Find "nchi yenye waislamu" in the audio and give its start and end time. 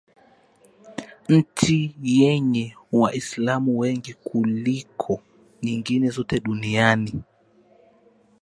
1.29-3.79